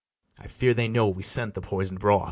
I 0.39 0.47
fear 0.47 0.73
they 0.73 0.87
know 0.87 1.09
we 1.09 1.21
sent 1.21 1.53
the 1.53 1.61
poison'd 1.61 1.99
broth. 1.99 2.19